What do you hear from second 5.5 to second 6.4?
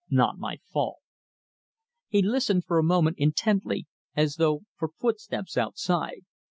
outside.